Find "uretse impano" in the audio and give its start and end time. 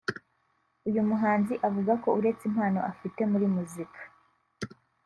2.19-2.79